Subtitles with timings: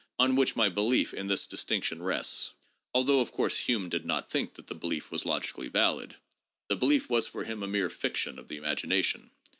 [0.17, 2.55] 283 on which my belief in the distinction rests,
[2.91, 6.15] although of course Hume did not think that the belief was logically valid;
[6.69, 9.29] the belief was for him a mere fiction of the imagination.